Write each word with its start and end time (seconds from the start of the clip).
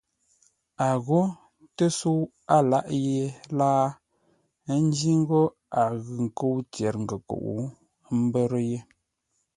A 0.85 0.89
ghó 1.05 1.21
tə́səu 1.75 2.15
a 2.55 2.57
láʼ 2.71 2.87
yé 3.05 3.17
láa 3.59 3.83
ńjí 4.83 5.09
ńgó 5.21 5.41
a 5.79 5.81
ghʉ 6.03 6.13
nkə́u 6.25 6.55
tyer-ngənkuʼu, 6.73 7.53
ə́ 8.07 8.13
mbə́rə́ 8.25 8.61
yé. 8.69 8.79